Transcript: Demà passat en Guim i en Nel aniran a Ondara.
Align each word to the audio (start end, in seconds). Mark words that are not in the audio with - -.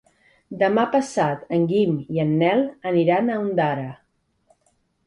Demà 0.61 0.85
passat 0.95 1.53
en 1.59 1.67
Guim 1.73 1.93
i 2.17 2.25
en 2.27 2.35
Nel 2.41 2.65
aniran 2.95 3.31
a 3.37 3.41
Ondara. 3.47 3.89